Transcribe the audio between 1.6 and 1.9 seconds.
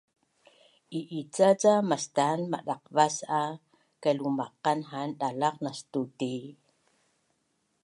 ca